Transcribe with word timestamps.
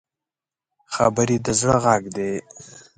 خبرې 0.93 1.37
د 1.45 1.47
زړه 1.59 1.77
غږ 1.85 2.03
دی 2.15 2.31